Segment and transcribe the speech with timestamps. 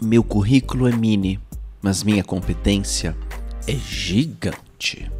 [0.00, 1.40] Meu currículo é mini,
[1.80, 3.16] mas minha competência
[3.66, 5.10] é gigante.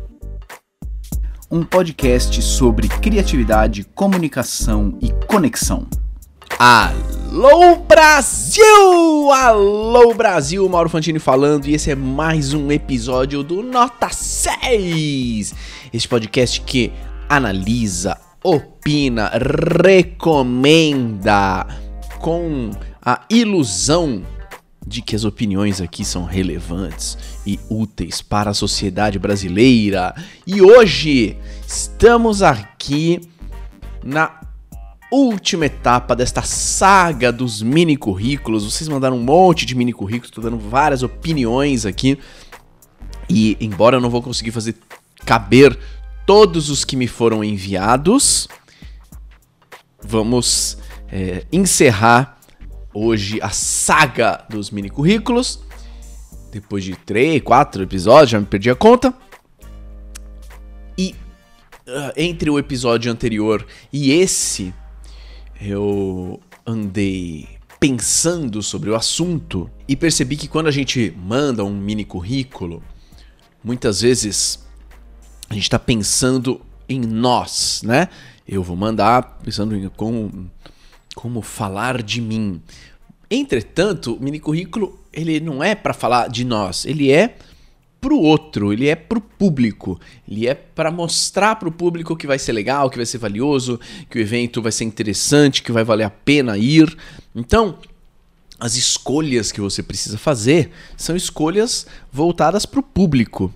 [1.51, 5.87] Um podcast sobre criatividade, comunicação e conexão.
[6.59, 9.33] Alô Brasil!
[9.33, 15.55] Alô Brasil, Mauro Fantini falando e esse é mais um episódio do Nota 6.
[15.91, 16.93] Este podcast que
[17.31, 19.31] analisa, opina,
[19.83, 21.67] recomenda
[22.21, 24.36] com a ilusão
[24.87, 30.15] de que as opiniões aqui são relevantes e úteis para a sociedade brasileira.
[30.47, 31.37] E hoje
[31.67, 33.21] estamos aqui
[34.05, 34.41] na
[35.11, 38.65] última etapa desta saga dos mini currículos.
[38.65, 42.19] Vocês mandaram um monte de mini currículos, estou dando várias opiniões aqui.
[43.29, 44.77] E embora eu não vou conseguir fazer
[45.25, 45.77] caber
[46.25, 48.49] todos os que me foram enviados,
[50.01, 50.79] vamos
[51.09, 52.36] é, encerrar
[52.97, 55.61] hoje a saga dos mini currículos.
[56.51, 59.15] Depois de três, quatro episódios, já me perdi a conta.
[60.97, 61.15] E
[61.87, 64.73] uh, entre o episódio anterior e esse,
[65.61, 67.47] eu andei
[67.79, 72.83] pensando sobre o assunto e percebi que quando a gente manda um mini currículo,
[73.63, 74.67] muitas vezes
[75.51, 78.09] a gente está pensando em nós, né?
[78.49, 80.51] Eu vou mandar pensando em como
[81.17, 82.61] como falar de mim.
[83.31, 87.39] Entretanto, o mini currículo ele não é para falar de nós, ele é
[87.99, 92.53] pro outro, ele é pro público, ele é para mostrar pro público que vai ser
[92.53, 93.81] legal, que vai ser valioso,
[94.11, 96.95] que o evento vai ser interessante, que vai valer a pena ir.
[97.35, 97.79] Então,
[98.61, 103.53] as escolhas que você precisa fazer são escolhas voltadas para o público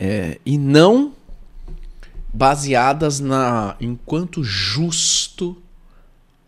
[0.00, 1.12] é, e não
[2.32, 5.54] baseadas na enquanto justo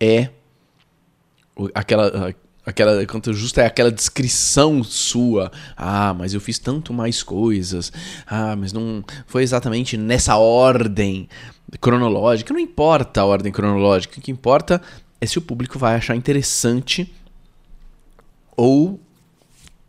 [0.01, 0.31] é
[1.75, 2.35] aquela
[2.67, 5.51] aquela quanto justa é aquela descrição sua.
[5.77, 7.93] Ah, mas eu fiz tanto mais coisas.
[8.27, 11.29] Ah, mas não foi exatamente nessa ordem
[11.81, 12.53] cronológica.
[12.53, 14.81] Não importa a ordem cronológica, o que importa
[15.21, 17.13] é se o público vai achar interessante
[18.57, 19.01] ou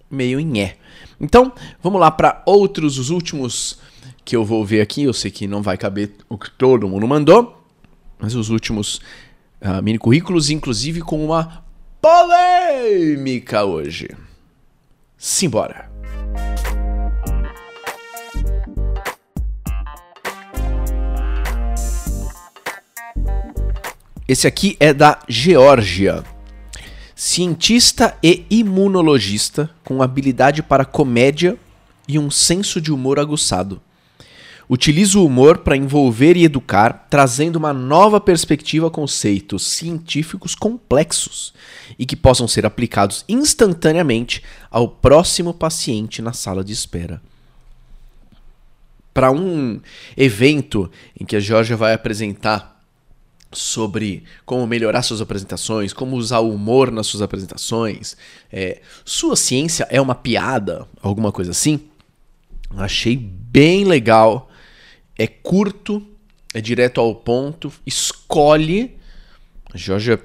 [0.10, 0.78] meio em é.
[1.20, 3.80] Então, vamos lá para outros os últimos
[4.24, 5.04] que eu vou ver aqui.
[5.04, 7.64] Eu sei que não vai caber o que todo mundo mandou,
[8.20, 9.00] mas os últimos
[9.62, 11.64] uh, mini currículos, inclusive com uma
[12.02, 14.10] polêmica hoje.
[15.18, 15.90] Simbora!
[24.28, 26.24] Esse aqui é da Geórgia.
[27.16, 31.58] Cientista e imunologista com habilidade para comédia
[32.08, 33.80] e um senso de humor aguçado.
[34.68, 41.54] Utiliza o humor para envolver e educar, trazendo uma nova perspectiva a conceitos científicos complexos
[42.00, 47.22] e que possam ser aplicados instantaneamente ao próximo paciente na sala de espera.
[49.14, 49.80] Para um
[50.18, 52.76] evento em que a Georgia vai apresentar
[53.52, 58.18] sobre como melhorar suas apresentações, como usar o humor nas suas apresentações,
[58.52, 61.80] é, sua ciência é uma piada, alguma coisa assim,
[62.76, 64.50] achei bem legal
[65.18, 66.06] é curto,
[66.54, 68.98] é direto ao ponto, escolhe.
[69.74, 70.22] A Georgia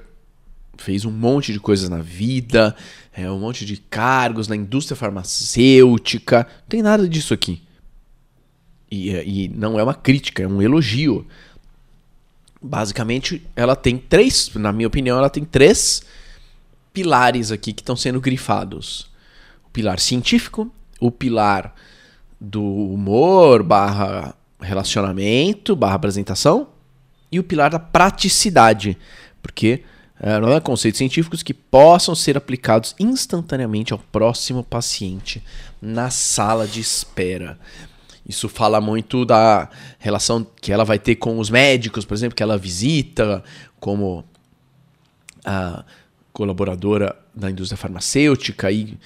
[0.77, 2.75] fez um monte de coisas na vida,
[3.13, 6.47] é, um monte de cargos na indústria farmacêutica.
[6.61, 7.61] Não tem nada disso aqui.
[8.89, 11.25] E, e não é uma crítica, é um elogio.
[12.61, 16.03] Basicamente, ela tem três, na minha opinião, ela tem três
[16.93, 19.09] pilares aqui que estão sendo grifados:
[19.65, 21.73] o pilar científico, o pilar
[22.39, 26.69] do humor barra relacionamento barra apresentação
[27.31, 28.97] e o pilar da praticidade,
[29.41, 29.83] porque
[30.19, 35.43] é, não é conceitos científicos que possam ser aplicados instantaneamente ao próximo paciente
[35.81, 37.57] na sala de espera.
[38.27, 39.67] Isso fala muito da
[39.97, 43.43] relação que ela vai ter com os médicos, por exemplo, que ela visita
[43.79, 44.23] como
[45.43, 45.83] a
[46.31, 48.97] colaboradora da indústria farmacêutica e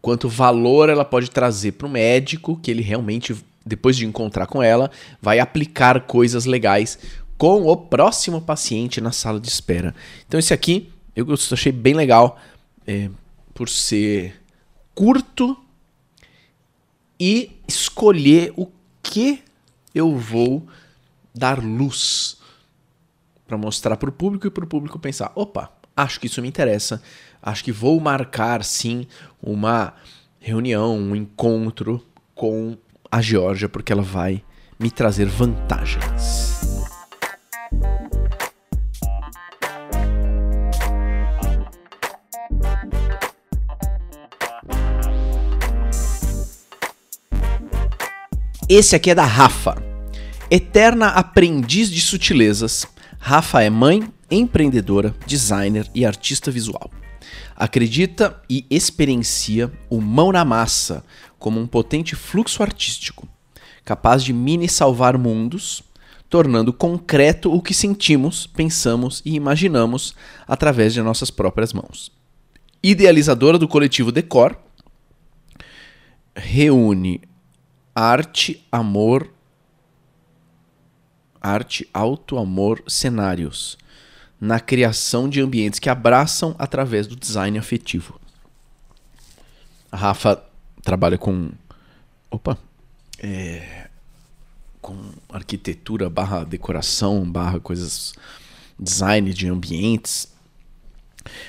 [0.00, 3.34] quanto valor ela pode trazer para o médico que ele realmente
[3.66, 4.90] depois de encontrar com ela,
[5.20, 6.98] vai aplicar coisas legais
[7.36, 9.94] com o próximo paciente na sala de espera.
[10.26, 12.38] Então esse aqui eu achei bem legal
[12.86, 13.10] é,
[13.52, 14.40] por ser
[14.94, 15.56] curto
[17.18, 18.68] e escolher o
[19.02, 19.42] que
[19.94, 20.66] eu vou
[21.34, 22.38] dar luz
[23.46, 26.48] para mostrar para o público e para o público pensar, opa, acho que isso me
[26.48, 27.02] interessa,
[27.42, 29.06] acho que vou marcar sim
[29.42, 29.94] uma
[30.38, 32.04] reunião, um encontro
[32.34, 32.76] com
[33.10, 34.42] a Geórgia porque ela vai
[34.78, 36.56] me trazer vantagens.
[48.68, 49.80] Esse aqui é da Rafa.
[50.50, 52.86] Eterna aprendiz de sutilezas,
[53.18, 56.90] Rafa é mãe, empreendedora, designer e artista visual.
[57.56, 61.04] Acredita e experiencia o mão na massa,
[61.46, 63.28] como um potente fluxo artístico,
[63.84, 65.80] capaz de mini salvar mundos,
[66.28, 72.10] tornando concreto o que sentimos, pensamos e imaginamos através de nossas próprias mãos.
[72.82, 74.58] Idealizadora do coletivo Decor,
[76.34, 77.22] reúne
[77.94, 79.32] arte, amor,
[81.40, 83.78] arte, auto, amor, cenários
[84.40, 88.18] na criação de ambientes que abraçam através do design afetivo.
[89.92, 90.45] A Rafa
[90.86, 91.50] trabalha com.
[92.30, 92.56] Opa!
[93.18, 93.88] É,
[94.80, 94.96] com
[95.28, 98.14] arquitetura barra decoração, barra coisas.
[98.78, 100.32] design de ambientes.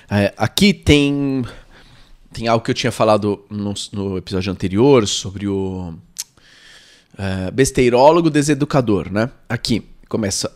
[0.09, 1.45] É, aqui tem.
[2.33, 5.93] Tem algo que eu tinha falado no, no episódio anterior sobre o.
[7.17, 9.29] É, besteirólogo deseducador, né?
[9.47, 10.51] Aqui começa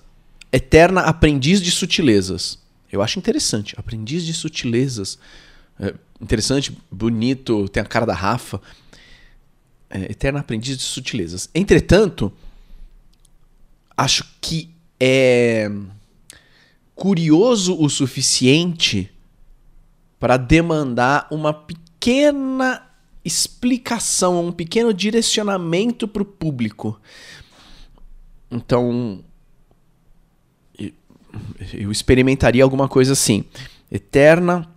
[0.52, 2.60] eterna aprendiz de sutilezas.
[2.92, 5.18] Eu acho interessante, aprendiz de sutilezas.
[5.80, 8.62] É, interessante, bonito, tem a cara da Rafa.
[9.90, 11.50] É, eterna aprendiz de sutilezas.
[11.54, 12.32] Entretanto,
[13.98, 15.70] acho que é
[16.96, 19.12] curioso o suficiente
[20.20, 22.88] para demandar uma pequena
[23.26, 27.00] explicação, um pequeno direcionamento para o público.
[28.50, 29.24] Então,
[31.74, 33.44] eu experimentaria alguma coisa assim.
[33.92, 34.70] Eterna,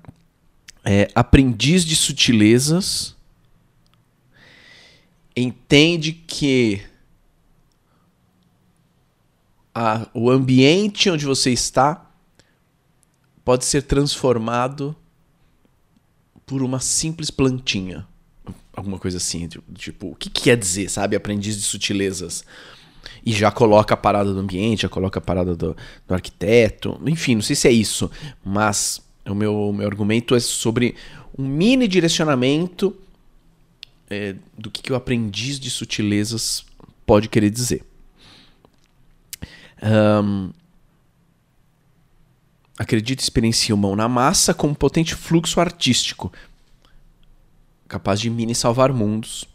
[0.84, 3.16] é, aprendiz de sutilezas,
[5.34, 6.82] entende que
[9.74, 12.08] a, o ambiente onde você está
[13.44, 14.94] pode ser transformado
[16.46, 18.06] por uma simples plantinha.
[18.76, 21.16] Alguma coisa assim, tipo, o que, que quer dizer, sabe?
[21.16, 22.44] Aprendiz de sutilezas
[23.24, 25.76] e já coloca a parada do ambiente, já coloca a parada do,
[26.06, 27.00] do arquiteto.
[27.06, 28.10] Enfim, não sei se é isso,
[28.44, 30.94] mas o meu, meu argumento é sobre
[31.38, 32.94] um mini direcionamento
[34.08, 36.64] é, do que, que o aprendiz de sutilezas
[37.06, 37.84] pode querer dizer.
[39.82, 40.50] Um,
[42.78, 46.32] acredita experiencia mão na massa como um potente fluxo artístico,
[47.88, 49.46] capaz de mini salvar mundos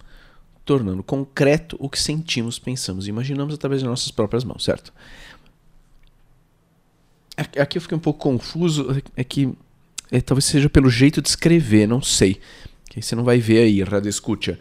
[0.70, 4.94] tornando concreto o que sentimos, pensamos e imaginamos através de nossas próprias mãos, certo?
[7.60, 9.54] Aqui eu fiquei um pouco confuso, é que
[10.12, 12.40] é, talvez seja pelo jeito de escrever, não sei.
[12.90, 14.60] Que você não vai ver aí, Radio Escucha.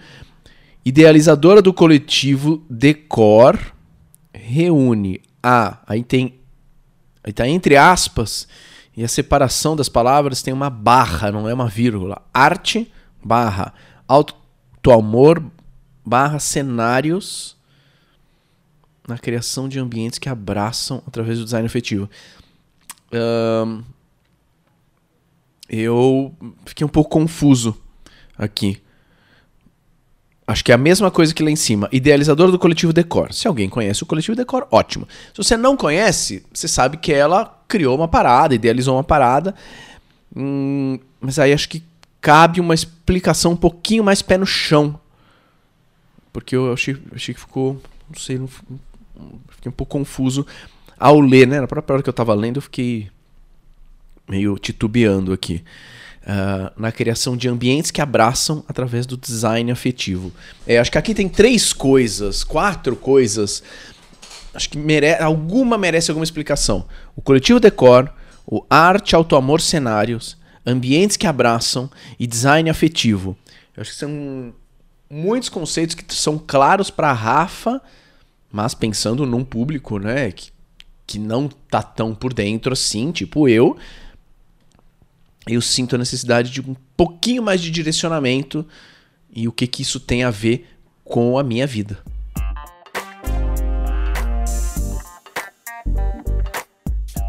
[0.85, 3.59] Idealizadora do coletivo Decor
[4.33, 5.79] reúne a.
[5.87, 6.39] Aí tem.
[7.25, 8.47] Aí tá entre aspas,
[8.97, 12.23] e a separação das palavras tem uma barra, não é uma vírgula.
[12.33, 12.91] Arte,
[13.23, 13.75] barra.
[14.07, 15.45] Auto-amor,
[16.05, 17.57] barra cenários
[19.07, 22.09] na criação de ambientes que abraçam através do design efetivo.
[25.69, 26.35] Eu
[26.65, 27.77] fiquei um pouco confuso
[28.37, 28.81] aqui.
[30.47, 31.89] Acho que é a mesma coisa que lá em cima.
[31.93, 33.35] Idealizador do coletivo Decor.
[33.35, 35.07] Se alguém conhece o coletivo Decor, ótimo.
[35.35, 39.55] Se você não conhece, você sabe que ela criou uma parada, idealizou uma parada.
[40.35, 41.83] Hum, mas aí acho que
[42.21, 44.99] cabe uma explicação um pouquinho mais pé no chão
[46.39, 48.41] porque eu achei, achei que ficou, não sei,
[49.49, 50.47] fiquei um pouco confuso
[50.99, 51.61] ao ler, né?
[51.61, 53.09] Na própria hora que eu estava lendo, eu fiquei
[54.29, 55.63] meio titubeando aqui.
[56.23, 60.31] Uh, na criação de ambientes que abraçam através do design afetivo.
[60.67, 63.63] É, acho que aqui tem três coisas, quatro coisas.
[64.53, 66.85] Acho que mere alguma merece alguma explicação.
[67.17, 68.13] O coletivo decor,
[68.47, 70.37] o arte, auto-amor, cenários,
[70.67, 73.35] ambientes que abraçam e design afetivo.
[73.75, 74.53] Eu acho que são
[75.09, 77.81] muitos conceitos que são claros para Rafa,
[78.53, 80.51] mas pensando num público, né, que,
[81.09, 83.77] que não tá tão por dentro assim, tipo eu,
[85.49, 88.65] eu sinto a necessidade de um pouquinho mais de direcionamento
[89.35, 90.69] e o que que isso tem a ver
[91.03, 91.99] com a minha vida.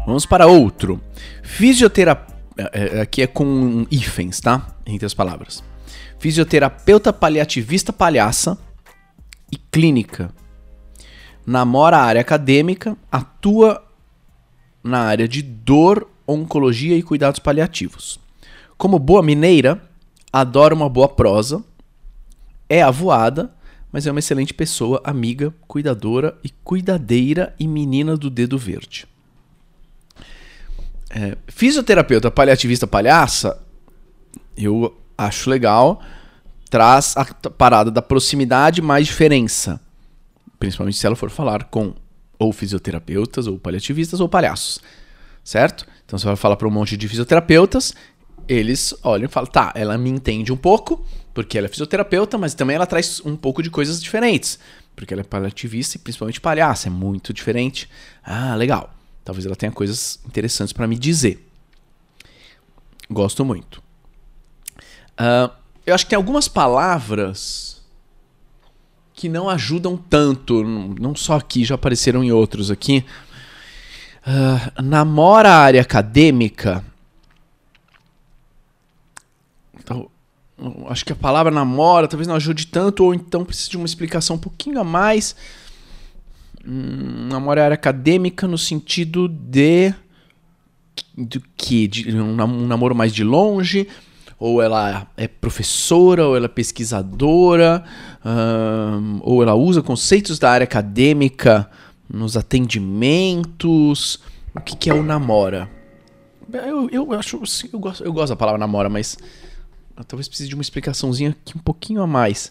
[0.06, 1.00] Vamos para outro.
[1.42, 2.36] Fisioterapia.
[2.58, 4.76] É, é, aqui é com hífens, tá?
[4.84, 5.62] Entre as palavras
[6.20, 8.56] fisioterapeuta paliativista palhaça
[9.50, 10.30] e clínica.
[11.50, 13.84] Namora a área acadêmica, atua
[14.84, 18.20] na área de dor, oncologia e cuidados paliativos.
[18.78, 19.82] Como boa mineira,
[20.32, 21.60] adora uma boa prosa,
[22.68, 23.52] é avoada,
[23.90, 29.08] mas é uma excelente pessoa, amiga, cuidadora e cuidadeira e menina do dedo verde.
[31.10, 33.60] É, fisioterapeuta paliativista palhaça,
[34.56, 36.00] eu acho legal.
[36.70, 39.80] Traz a parada da proximidade mais diferença.
[40.60, 41.94] Principalmente se ela for falar com
[42.38, 44.80] ou fisioterapeutas, ou paliativistas, ou palhaços.
[45.42, 45.84] Certo?
[46.06, 47.92] Então você vai falar para um monte de fisioterapeutas,
[48.46, 52.54] eles olham e falam: tá, ela me entende um pouco, porque ela é fisioterapeuta, mas
[52.54, 54.58] também ela traz um pouco de coisas diferentes.
[54.94, 57.88] Porque ela é paliativista e principalmente palhaça, é muito diferente.
[58.22, 58.92] Ah, legal.
[59.24, 61.46] Talvez ela tenha coisas interessantes para me dizer.
[63.10, 63.82] Gosto muito.
[65.12, 65.50] Uh,
[65.86, 67.79] eu acho que tem algumas palavras
[69.20, 73.04] que não ajudam tanto, não só aqui, já apareceram em outros aqui.
[74.26, 76.82] Uh, namora a área acadêmica.
[79.78, 80.08] Então,
[80.88, 84.36] acho que a palavra namora talvez não ajude tanto, ou então precisa de uma explicação
[84.36, 85.36] um pouquinho a mais.
[86.66, 89.92] Hum, namora a área acadêmica no sentido de.
[91.14, 91.86] Do que?
[91.86, 93.86] De um namoro mais de longe
[94.40, 97.84] ou ela é professora, ou ela é pesquisadora,
[98.24, 101.70] um, ou ela usa conceitos da área acadêmica
[102.08, 104.18] nos atendimentos.
[104.56, 105.70] O que, que é o namora?
[106.50, 107.40] Eu, eu acho.
[107.70, 109.18] Eu gosto, eu gosto da palavra namora, mas
[110.08, 112.50] talvez precise de uma explicaçãozinha aqui um pouquinho a mais.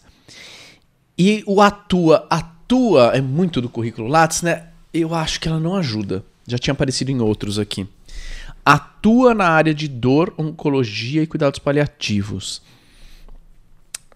[1.17, 2.27] E o atua.
[2.29, 4.67] Atua é muito do currículo Lattes, né?
[4.93, 6.23] Eu acho que ela não ajuda.
[6.47, 7.87] Já tinha aparecido em outros aqui
[8.99, 12.61] atua na área de dor, oncologia e cuidados paliativos.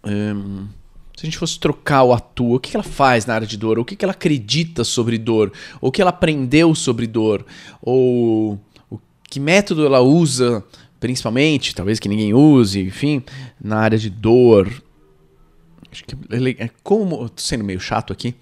[0.04, 0.68] Um,
[1.16, 3.80] se a gente fosse trocar o atua, o que ela faz na área de dor?
[3.80, 5.54] O que ela acredita sobre dor?
[5.80, 7.46] O que ela aprendeu sobre dor?
[7.82, 8.60] Ou
[8.92, 9.00] o
[9.30, 10.63] que método ela usa,
[11.00, 13.24] principalmente, talvez que ninguém use, enfim,
[13.62, 14.68] na área de dor?
[15.90, 16.16] Acho que
[16.60, 18.36] é como, tô sendo meio chato aqui,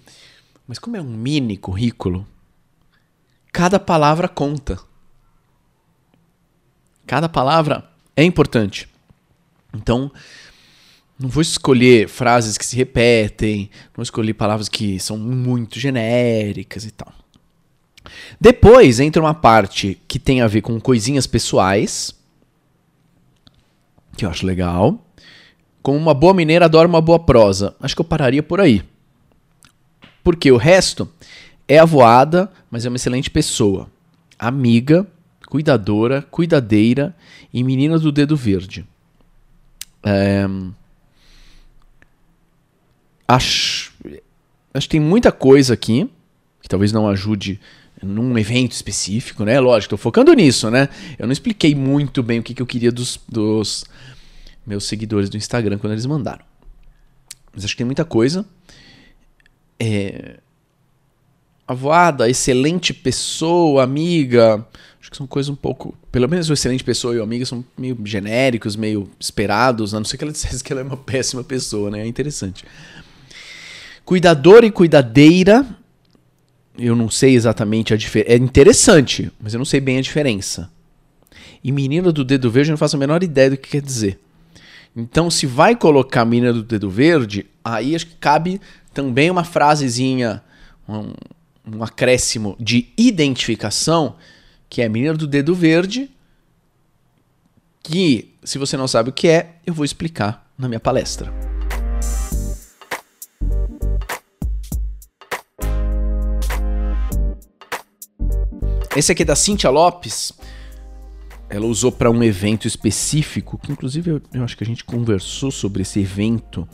[0.66, 2.26] mas como é um mini currículo,
[3.52, 4.78] cada palavra conta.
[7.12, 7.84] Cada palavra
[8.16, 8.88] é importante.
[9.74, 10.10] Então,
[11.18, 16.86] não vou escolher frases que se repetem, não vou escolher palavras que são muito genéricas
[16.86, 17.12] e tal.
[18.40, 22.18] Depois entra uma parte que tem a ver com coisinhas pessoais,
[24.16, 25.06] que eu acho legal.
[25.82, 27.76] Como uma boa mineira adora uma boa prosa.
[27.78, 28.82] Acho que eu pararia por aí.
[30.24, 31.06] Porque o resto
[31.68, 33.86] é avoada, mas é uma excelente pessoa.
[34.38, 35.06] Amiga,
[35.52, 37.14] cuidadora, cuidadeira
[37.52, 38.86] e menina do dedo verde.
[40.02, 40.46] É,
[43.28, 43.92] acho,
[44.72, 46.08] acho que tem muita coisa aqui
[46.62, 47.60] que talvez não ajude
[48.02, 49.60] num evento específico, né?
[49.60, 50.88] Lógico, estou focando nisso, né?
[51.18, 53.84] Eu não expliquei muito bem o que, que eu queria dos, dos
[54.66, 56.46] meus seguidores do Instagram quando eles mandaram.
[57.52, 58.46] Mas acho que tem muita coisa.
[59.78, 60.38] É...
[61.72, 64.66] Avoada, excelente pessoa, amiga,
[65.02, 65.96] Acho que são coisas um pouco.
[66.12, 70.04] Pelo menos o excelente pessoa e o amiga são meio genéricos, meio esperados, a não
[70.04, 72.02] ser que ela dissesse que ela é uma péssima pessoa, né?
[72.02, 72.64] É interessante.
[74.04, 75.66] Cuidador e cuidadeira.
[76.78, 78.32] Eu não sei exatamente a diferença.
[78.32, 80.70] É interessante, mas eu não sei bem a diferença.
[81.64, 84.20] E menina do dedo verde, eu não faço a menor ideia do que quer dizer.
[84.94, 88.60] Então, se vai colocar menina do dedo verde, aí acho que cabe
[88.94, 90.42] também uma frasezinha,
[90.88, 91.12] um,
[91.66, 94.16] um acréscimo de identificação
[94.68, 96.10] que é a menina do dedo verde,
[97.82, 101.30] que, se você não sabe o que é, eu vou explicar na minha palestra.
[108.96, 110.32] Esse aqui é da Cintia Lopes.
[111.50, 115.50] Ela usou para um evento específico, que inclusive eu, eu, acho que a gente conversou
[115.50, 116.66] sobre esse evento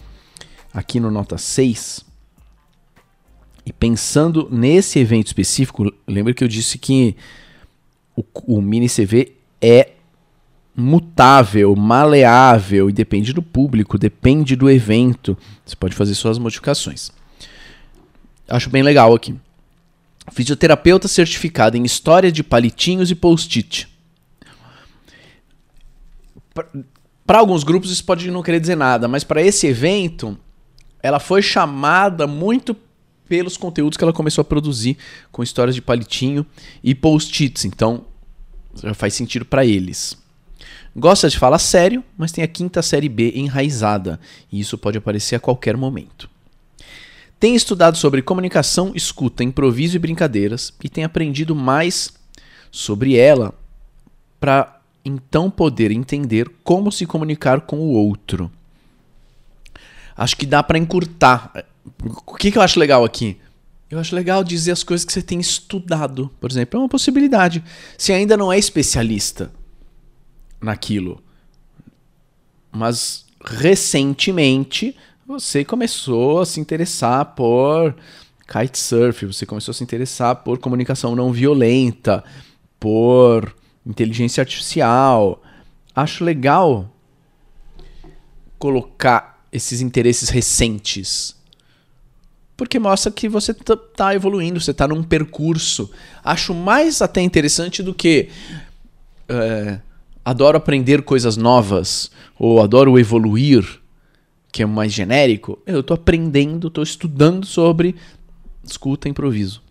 [0.73, 2.08] aqui no Nota 6.
[3.69, 7.15] E pensando nesse evento específico, lembra que eu disse que
[8.17, 9.91] o, o mini CV é
[10.75, 15.37] mutável, maleável e depende do público, depende do evento.
[15.67, 17.11] Você pode fazer suas modificações.
[18.49, 19.37] Acho bem legal aqui.
[20.33, 23.87] Fisioterapeuta certificada em história de palitinhos e post-it.
[27.27, 30.39] Para alguns grupos isso pode não querer dizer nada, mas para esse evento
[31.03, 32.75] ela foi chamada muito
[33.29, 34.97] pelos conteúdos que ela começou a produzir
[35.31, 36.47] com histórias de palitinho
[36.83, 37.65] e post-its.
[37.65, 38.05] Então,
[38.83, 40.17] já faz sentido para eles.
[40.97, 44.19] Gosta de falar sério, mas tem a quinta série B enraizada,
[44.51, 46.29] e isso pode aparecer a qualquer momento.
[47.39, 52.13] Tem estudado sobre comunicação, escuta, improviso e brincadeiras e tem aprendido mais
[52.71, 53.55] sobre ela
[54.41, 58.51] para então poder entender como se comunicar com o outro.
[60.17, 61.65] Acho que dá para encurtar
[62.05, 63.37] o que, que eu acho legal aqui?
[63.91, 66.79] Eu acho legal dizer as coisas que você tem estudado, por exemplo.
[66.79, 67.65] É uma possibilidade.
[67.97, 69.51] Se ainda não é especialista
[70.61, 71.23] naquilo,
[72.71, 74.95] mas recentemente
[75.27, 77.95] você começou a se interessar por
[78.47, 82.23] kitesurf, você começou a se interessar por comunicação não violenta,
[82.79, 83.55] por
[83.87, 85.43] inteligência artificial.
[85.95, 86.91] Acho legal
[88.59, 91.38] colocar esses interesses recentes.
[92.59, 95.89] Porque mostra que você está evoluindo, você está num percurso.
[96.25, 98.31] Acho mais até interessante do que
[99.29, 99.79] é,
[100.25, 103.65] adoro aprender coisas novas ou adoro evoluir,
[104.51, 105.57] que é mais genérico.
[105.65, 107.95] Eu estou aprendendo, estou estudando sobre
[108.65, 109.63] escuta improviso.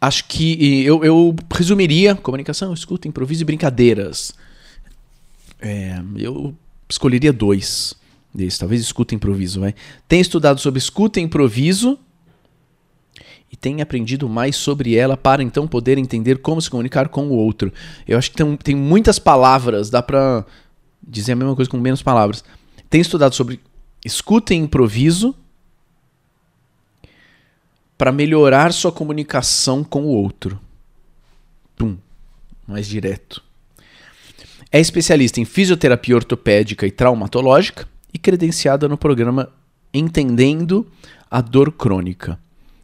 [0.00, 4.34] Acho que eu, eu resumiria comunicação, escuta, improviso e brincadeiras.
[5.60, 6.56] É, eu
[6.88, 7.99] escolheria dois
[8.58, 9.60] talvez escuta improviso.
[9.60, 9.74] Vai.
[10.08, 11.98] Tem estudado sobre escuta improviso
[13.50, 17.34] e tem aprendido mais sobre ela para então poder entender como se comunicar com o
[17.34, 17.72] outro.
[18.06, 20.44] Eu acho que tem, tem muitas palavras, dá para
[21.02, 22.44] dizer a mesma coisa com menos palavras.
[22.88, 23.60] Tem estudado sobre
[24.04, 25.34] escuta e improviso
[27.98, 30.58] para melhorar sua comunicação com o outro.
[31.76, 31.98] Pum,
[32.66, 33.42] mais direto.
[34.72, 39.52] É especialista em fisioterapia ortopédica e traumatológica e credenciada no programa
[39.92, 40.86] Entendendo
[41.30, 42.38] a Dor Crônica.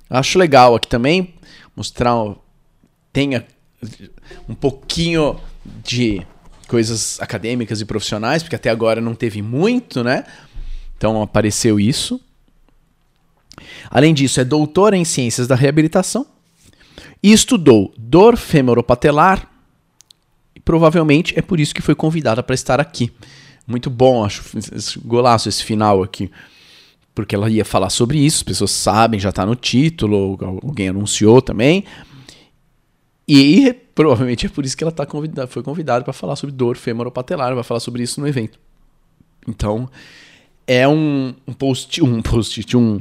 [0.09, 1.35] Acho legal aqui também
[1.75, 2.15] mostrar
[3.13, 3.47] tenha
[4.49, 5.39] um pouquinho
[5.85, 6.25] de
[6.67, 10.25] coisas acadêmicas e profissionais, porque até agora não teve muito, né?
[10.97, 12.21] Então apareceu isso.
[13.91, 16.27] Além disso, é doutora em ciências da reabilitação
[17.23, 19.51] e estudou dor femoropatelar.
[20.55, 23.13] E provavelmente é por isso que foi convidada para estar aqui.
[23.67, 24.43] Muito bom, acho
[25.05, 26.31] golaço esse final aqui.
[27.15, 31.41] Porque ela ia falar sobre isso, as pessoas sabem, já está no título, alguém anunciou
[31.41, 31.85] também.
[33.27, 36.77] E provavelmente é por isso que ela tá convidada, foi convidada para falar sobre dor
[36.77, 38.59] femoropatelar, vai falar sobre isso no evento.
[39.49, 39.89] Então,
[40.67, 43.01] é um, um post, um post, um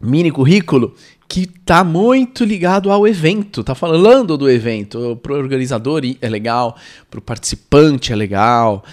[0.00, 0.94] mini currículo
[1.28, 5.18] que tá muito ligado ao evento, tá falando do evento.
[5.22, 6.76] Pro organizador é legal,
[7.10, 8.84] pro participante é legal,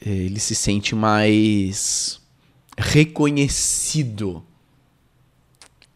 [0.00, 2.20] ele se sente mais
[2.76, 4.42] reconhecido.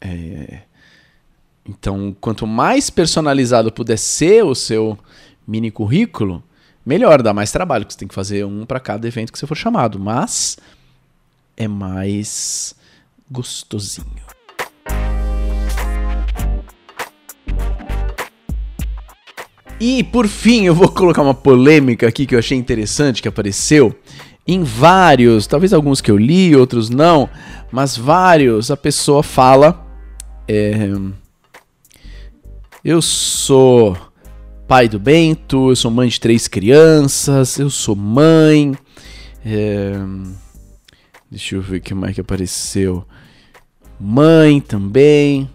[0.00, 0.62] É...
[1.66, 4.98] Então, quanto mais personalizado puder ser o seu
[5.46, 6.42] mini currículo,
[6.84, 9.46] melhor, dá mais trabalho, que você tem que fazer um para cada evento que você
[9.46, 10.58] for chamado, mas
[11.56, 12.74] é mais
[13.30, 14.33] gostosinho.
[19.80, 23.94] E por fim, eu vou colocar uma polêmica aqui que eu achei interessante que apareceu
[24.46, 27.28] em vários, talvez alguns que eu li, outros não,
[27.72, 29.86] mas vários a pessoa fala
[30.46, 30.90] é,
[32.84, 33.96] eu sou
[34.68, 38.76] pai do Bento, eu sou mãe de três crianças, eu sou mãe.
[39.44, 39.94] É,
[41.30, 43.04] deixa eu ver o que mais que apareceu.
[43.98, 45.48] Mãe também.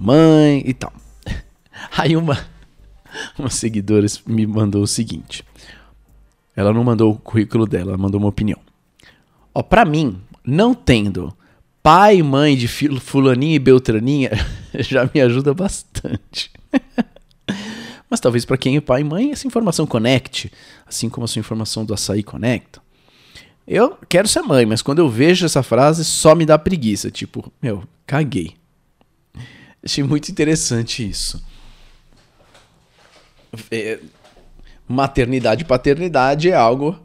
[0.00, 0.92] Mãe e tal.
[1.96, 2.38] Aí uma,
[3.38, 5.44] uma seguidora me mandou o seguinte.
[6.54, 8.58] Ela não mandou o currículo dela, ela mandou uma opinião.
[9.54, 11.32] Ó, pra mim, não tendo
[11.82, 14.30] pai e mãe de fulaninha e beltraninha,
[14.78, 16.50] já me ajuda bastante.
[18.10, 20.50] Mas talvez para quem é pai e mãe, essa informação conecte,
[20.86, 22.80] assim como a sua informação do açaí conecta.
[23.66, 27.10] Eu quero ser mãe, mas quando eu vejo essa frase, só me dá preguiça.
[27.10, 28.54] Tipo, meu, caguei.
[29.88, 31.42] Achei muito interessante isso.
[33.70, 33.98] É,
[34.86, 37.00] maternidade e paternidade é algo,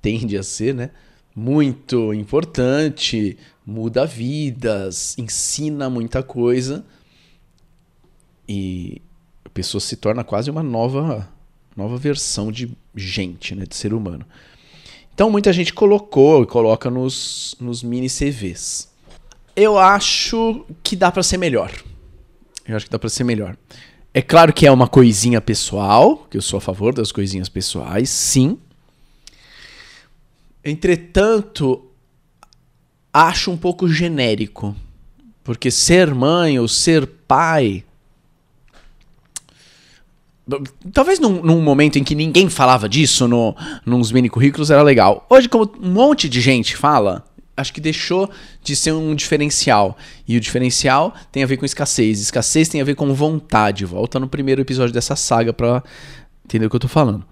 [0.00, 0.90] tende a ser, né?
[1.34, 6.84] Muito importante, muda vidas, ensina muita coisa.
[8.48, 9.02] E
[9.44, 11.28] a pessoa se torna quase uma nova,
[11.76, 13.66] nova versão de gente, né?
[13.66, 14.24] De ser humano.
[15.12, 18.88] Então muita gente colocou e coloca nos, nos mini CVs.
[19.56, 21.72] Eu acho que dá para ser melhor.
[22.66, 23.56] Eu acho que dá para ser melhor.
[24.14, 28.10] É claro que é uma coisinha pessoal, que eu sou a favor das coisinhas pessoais,
[28.10, 28.58] sim.
[30.64, 31.86] Entretanto,
[33.12, 34.76] acho um pouco genérico.
[35.42, 37.84] Porque ser mãe ou ser pai.
[40.92, 45.26] Talvez num, num momento em que ninguém falava disso no, nos mini currículos era legal.
[45.28, 47.24] Hoje, como um monte de gente fala,
[47.62, 48.30] acho que deixou
[48.62, 49.96] de ser um diferencial.
[50.28, 52.20] E o diferencial tem a ver com escassez.
[52.20, 53.86] Escassez tem a ver com vontade.
[53.86, 55.82] Volta no primeiro episódio dessa saga pra
[56.44, 57.24] entender o que eu tô falando.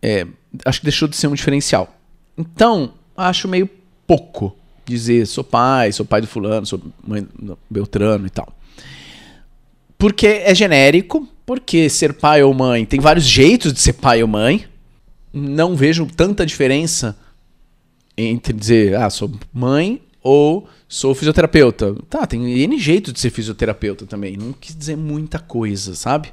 [0.00, 0.26] É,
[0.64, 1.92] acho que deixou de ser um diferencial.
[2.38, 3.68] Então, acho meio
[4.06, 4.56] pouco
[4.86, 8.48] dizer sou pai, sou pai do fulano, sou mãe do Beltrano e tal.
[9.96, 14.28] Porque é genérico, porque ser pai ou mãe tem vários jeitos de ser pai ou
[14.28, 14.66] mãe.
[15.32, 17.16] Não vejo tanta diferença
[18.16, 21.94] entre dizer, ah, sou mãe ou sou fisioterapeuta.
[22.08, 24.36] Tá, tem N jeito de ser fisioterapeuta também.
[24.36, 26.32] Não quis dizer muita coisa, sabe?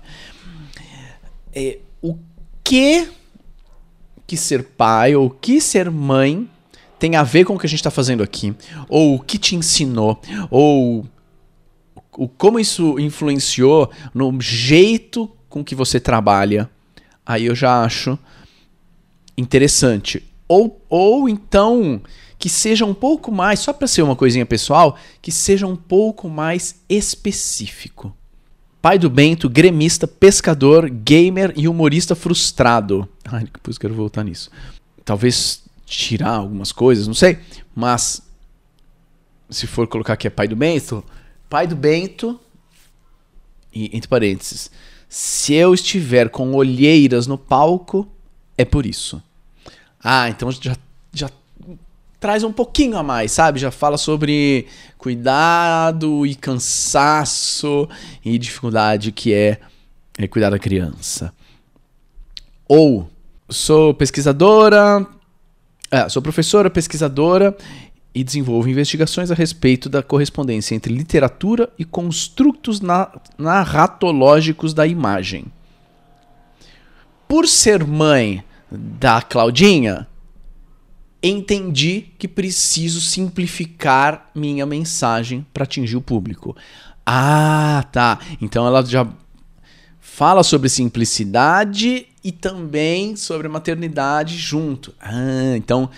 [1.53, 2.17] É, o
[2.63, 3.09] que
[4.25, 6.49] que ser pai ou que ser mãe
[6.97, 8.55] tem a ver com o que a gente está fazendo aqui?
[8.87, 10.21] Ou o que te ensinou?
[10.49, 11.05] Ou
[12.13, 16.69] o, como isso influenciou no jeito com que você trabalha?
[17.25, 18.17] Aí eu já acho
[19.37, 20.23] interessante.
[20.51, 22.01] Ou, ou então
[22.37, 26.27] que seja um pouco mais, só para ser uma coisinha pessoal, que seja um pouco
[26.27, 28.13] mais específico.
[28.81, 33.07] Pai do Bento, gremista, pescador, gamer e humorista frustrado.
[33.23, 34.49] Ai, depois quero voltar nisso.
[35.05, 37.39] Talvez tirar algumas coisas, não sei.
[37.73, 38.21] Mas,
[39.49, 41.01] se for colocar aqui é pai do Bento,
[41.49, 42.37] pai do Bento,
[43.73, 44.69] e entre parênteses,
[45.07, 48.05] se eu estiver com olheiras no palco,
[48.57, 49.23] é por isso.
[50.03, 50.75] Ah, então já,
[51.13, 51.29] já
[52.19, 53.59] traz um pouquinho a mais, sabe?
[53.59, 57.89] Já fala sobre cuidado e cansaço
[58.23, 59.59] e dificuldade que é,
[60.17, 61.33] é cuidar da criança.
[62.67, 63.09] Ou
[63.49, 65.05] sou pesquisadora,
[65.89, 67.55] é, sou professora, pesquisadora
[68.13, 75.45] e desenvolvo investigações a respeito da correspondência entre literatura e construtos na narratológicos da imagem.
[77.27, 80.07] Por ser mãe da Claudinha,
[81.21, 86.55] entendi que preciso simplificar minha mensagem para atingir o público.
[87.05, 88.19] Ah, tá.
[88.41, 89.07] Então ela já
[89.99, 94.93] fala sobre simplicidade e também sobre maternidade junto.
[94.99, 95.89] Ah, então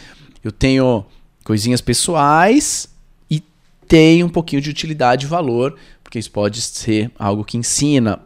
[0.44, 1.06] eu tenho
[1.44, 2.90] coisinhas pessoais
[3.30, 3.42] e
[3.88, 8.20] tenho um pouquinho de utilidade e valor, porque isso pode ser algo que ensina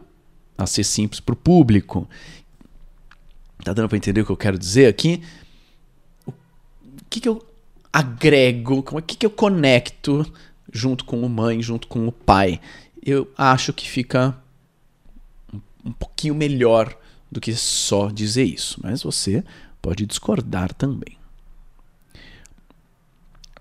[0.56, 2.08] a ser simples para o público.
[3.64, 5.22] Tá dando para entender o que eu quero dizer aqui?
[7.08, 7.44] que, que eu
[7.92, 10.26] agrego, como é que, que eu conecto
[10.72, 12.60] junto com o mãe, junto com o pai?
[13.04, 14.36] Eu acho que fica
[15.84, 16.96] um pouquinho melhor
[17.30, 19.42] do que só dizer isso, mas você
[19.80, 21.16] pode discordar também.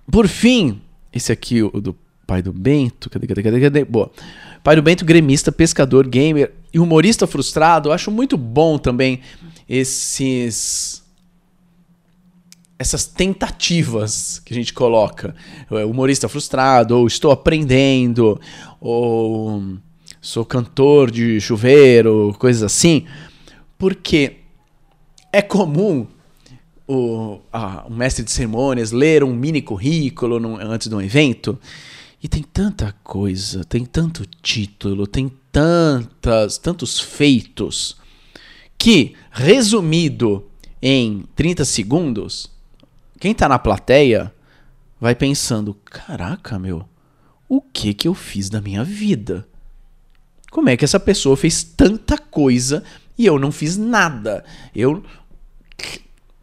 [0.10, 0.82] Por fim,
[1.12, 3.86] esse aqui, o do pai do Bento, cadê, cadê, cadê, cadê?
[3.86, 4.12] Boa.
[4.64, 7.90] Pai do Bento, gremista, pescador, gamer e humorista frustrado.
[7.90, 9.22] Eu acho muito bom também
[9.68, 11.06] esses
[12.80, 15.36] essas tentativas que a gente coloca.
[15.72, 18.40] É, humorista frustrado, ou estou aprendendo,
[18.80, 19.78] ou
[20.22, 23.06] sou cantor de chuveiro, coisas assim.
[23.78, 24.38] Porque
[25.34, 26.06] é comum
[26.88, 31.58] o, a, o mestre de cerimônias ler um mini currículo no, antes de um evento.
[32.22, 37.98] E tem tanta coisa, tem tanto título, tem tantas, tantos feitos
[38.78, 40.50] que, resumido
[40.82, 42.52] em 30 segundos,
[43.20, 44.34] quem tá na plateia
[45.00, 46.88] vai pensando: caraca, meu,
[47.50, 49.48] o que que eu fiz da minha vida?
[50.52, 52.84] Como é que essa pessoa fez tanta coisa
[53.18, 54.44] e eu não fiz nada?
[54.76, 55.04] Eu.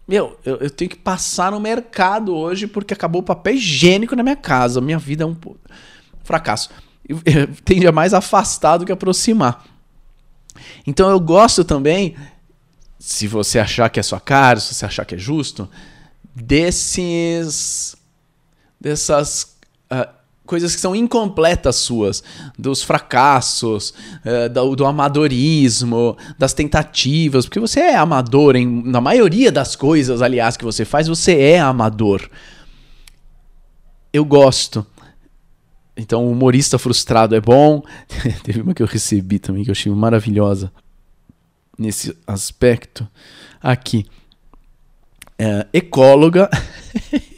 [0.06, 4.22] Meu, eu, eu tenho que passar no mercado hoje porque acabou o papel higiênico na
[4.22, 4.80] minha casa.
[4.80, 5.36] Minha vida é um
[6.22, 6.68] fracasso.
[7.64, 9.64] Tende a mais afastar do que aproximar.
[10.86, 12.14] Então eu gosto também,
[12.98, 15.68] se você achar que é sua cara, se você achar que é justo,
[16.34, 17.96] desses
[18.80, 19.56] dessas
[19.92, 20.08] uh,
[20.46, 22.22] coisas que são incompletas suas,
[22.58, 29.50] dos fracassos, uh, do, do, amadorismo, das tentativas, porque você é amador em, na maioria
[29.50, 32.28] das coisas, aliás, que você faz, você é amador.
[34.12, 34.86] Eu gosto.
[35.96, 37.82] Então, humorista frustrado é bom.
[38.42, 40.72] Teve uma que eu recebi também que eu achei maravilhosa
[41.78, 43.06] nesse aspecto
[43.60, 44.06] aqui
[45.38, 46.48] é, ecóloga.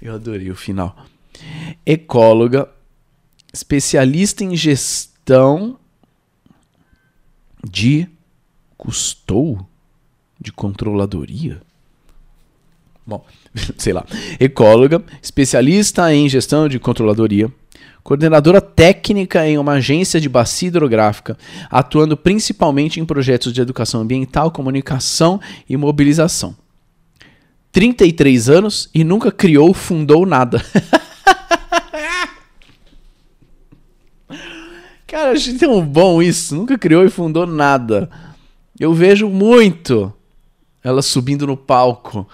[0.00, 0.96] Eu adorei o final.
[1.84, 2.70] Ecóloga,
[3.52, 5.78] especialista em gestão
[7.68, 8.08] de
[8.76, 9.66] custou
[10.40, 11.60] de controladoria.
[13.06, 13.24] Bom,
[13.76, 14.04] sei lá.
[14.38, 17.50] Ecóloga, especialista em gestão de controladoria,
[18.02, 21.36] coordenadora técnica em uma agência de bacia hidrográfica,
[21.70, 26.54] atuando principalmente em projetos de educação ambiental, comunicação e mobilização.
[27.72, 30.64] 33 anos e nunca criou, fundou nada.
[35.06, 36.54] Cara, achei tão bom isso.
[36.54, 38.10] Nunca criou e fundou nada.
[38.78, 40.12] Eu vejo muito
[40.82, 42.28] ela subindo no palco.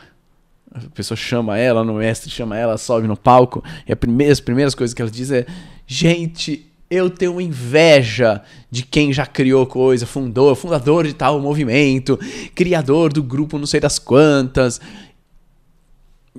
[0.75, 3.63] A pessoa chama ela, no mestre chama ela, sobe no palco.
[3.87, 5.47] E primeira, as primeiras coisas que ela diz é:
[5.87, 12.19] Gente, eu tenho inveja de quem já criou coisa, fundou, fundador de tal movimento,
[12.55, 14.81] criador do grupo não sei das quantas.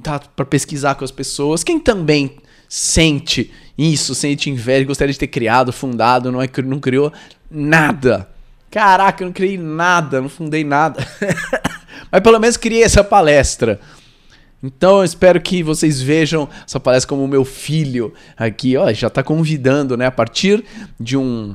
[0.01, 1.63] tá para pesquisar com as pessoas.
[1.63, 7.11] Quem também sente isso, sente inveja, gostaria de ter criado, fundado, não, é, não criou
[7.49, 8.29] nada.
[8.69, 11.05] Caraca, eu não criei nada, não fundei nada.
[12.11, 13.79] Mas pelo menos criei essa palestra.
[14.63, 19.07] Então eu espero que vocês vejam essa palestra como o meu filho aqui, ó, já
[19.07, 20.05] está convidando, né?
[20.05, 20.63] A partir
[20.97, 21.53] de um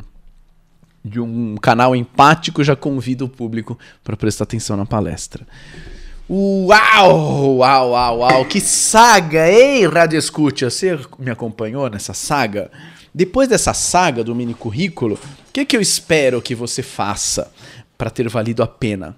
[1.02, 5.46] de um canal empático, já convido o público para prestar atenção na palestra.
[6.28, 12.70] Uau, uau, uau, uau, que saga, ei, Rádio Escute, você me acompanhou nessa saga?
[13.14, 17.50] Depois dessa saga do mini currículo, o que, que eu espero que você faça
[17.96, 19.16] para ter valido a pena?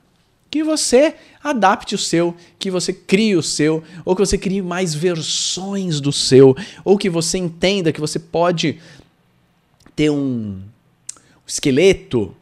[0.50, 4.94] Que você adapte o seu, que você crie o seu, ou que você crie mais
[4.94, 8.78] versões do seu, ou que você entenda que você pode
[9.94, 10.60] ter um
[11.46, 12.34] esqueleto,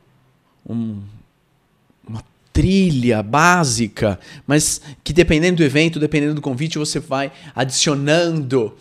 [0.68, 1.02] um,
[2.58, 8.76] trilha básica, mas que dependendo do evento, dependendo do convite, você vai adicionando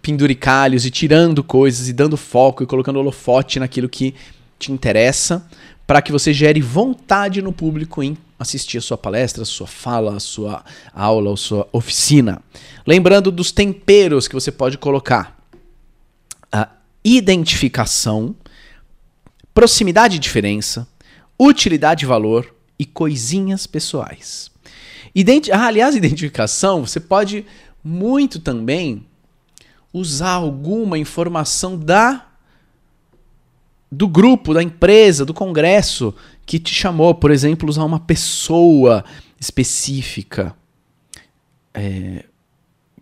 [0.00, 4.14] penduricalhos e tirando coisas e dando foco e colocando holofote naquilo que
[4.58, 5.46] te interessa,
[5.92, 10.16] para que você gere vontade no público em assistir a sua palestra, a sua fala,
[10.16, 12.40] a sua aula, a sua oficina.
[12.86, 15.38] Lembrando dos temperos que você pode colocar:
[16.50, 16.66] a
[17.04, 18.34] identificação,
[19.52, 20.88] proximidade e diferença,
[21.38, 24.50] utilidade e valor, e coisinhas pessoais.
[25.52, 27.44] Ah, aliás, identificação, você pode
[27.84, 29.04] muito também
[29.92, 32.31] usar alguma informação da
[33.92, 36.14] do grupo, da empresa, do congresso
[36.46, 39.04] que te chamou, por exemplo, usar uma pessoa
[39.38, 40.56] específica
[41.74, 42.24] é,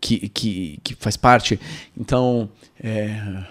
[0.00, 1.60] que, que, que faz parte.
[1.96, 2.50] Então,
[2.82, 3.44] é,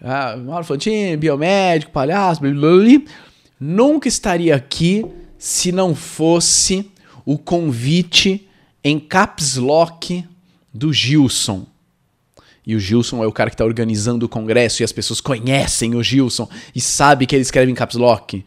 [0.00, 3.12] ah, Mauro Fantini, biomédico, palhaço, blá, blá, blá,
[3.60, 5.04] nunca estaria aqui
[5.36, 6.90] se não fosse
[7.26, 8.48] o convite
[8.82, 10.24] em caps lock
[10.72, 11.66] do Gilson.
[12.68, 15.94] E o Gilson é o cara que está organizando o congresso e as pessoas conhecem
[15.94, 18.44] o Gilson e sabe que ele escreve em caps lock.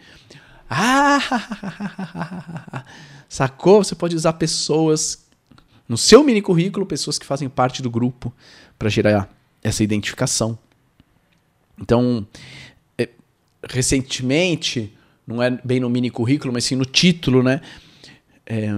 [0.69, 2.85] Ah,
[3.27, 3.83] sacou?
[3.83, 5.25] Você pode usar pessoas
[5.89, 8.31] no seu mini currículo, pessoas que fazem parte do grupo
[8.77, 9.27] para gerar
[9.63, 10.55] essa identificação.
[11.81, 12.23] Então,
[12.99, 13.09] é,
[13.67, 14.93] recentemente,
[15.25, 17.59] não é bem no mini currículo, mas sim no título, né?
[18.45, 18.69] É,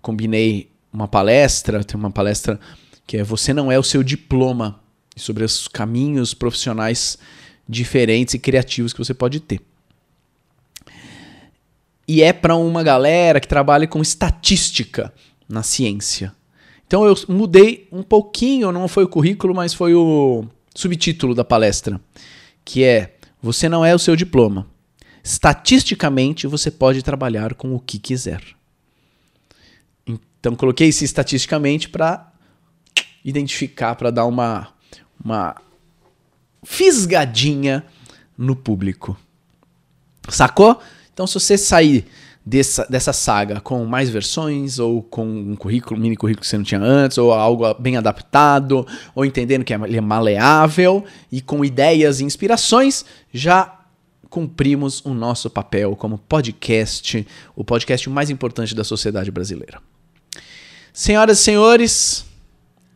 [0.00, 2.60] combinei uma palestra, tem uma palestra
[3.06, 4.80] que é Você não é o seu diploma,
[5.16, 7.18] sobre os caminhos profissionais
[7.66, 9.60] diferentes e criativos que você pode ter.
[12.06, 15.12] E é para uma galera que trabalha com estatística
[15.48, 16.32] na ciência.
[16.86, 22.00] Então eu mudei um pouquinho, não foi o currículo, mas foi o subtítulo da palestra,
[22.64, 24.66] que é Você não é o seu diploma.
[25.22, 28.40] Estatisticamente, você pode trabalhar com o que quiser.
[30.06, 32.32] Então, coloquei isso estatisticamente para
[33.26, 34.68] identificar, para dar uma,
[35.22, 35.56] uma
[36.64, 37.84] fisgadinha
[38.38, 39.16] no público.
[40.28, 40.80] Sacou?
[41.12, 42.06] Então, se você sair
[42.44, 46.64] dessa, dessa saga com mais versões, ou com um currículo, mini currículo que você não
[46.64, 52.20] tinha antes, ou algo bem adaptado, ou entendendo que ele é maleável e com ideias
[52.20, 53.80] e inspirações, já
[54.30, 59.80] cumprimos o nosso papel como podcast, o podcast mais importante da sociedade brasileira.
[60.92, 62.26] Senhoras e senhores,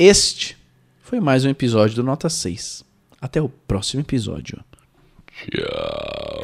[0.01, 0.57] este
[1.03, 2.83] foi mais um episódio do Nota 6.
[3.21, 4.65] Até o próximo episódio.
[5.31, 6.40] Tchau.